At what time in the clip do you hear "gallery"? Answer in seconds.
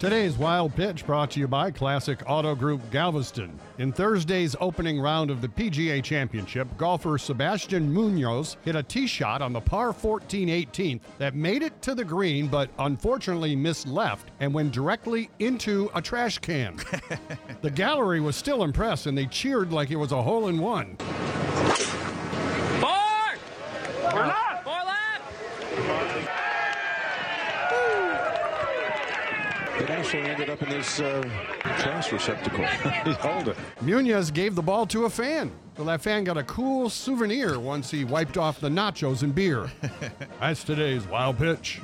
17.72-18.20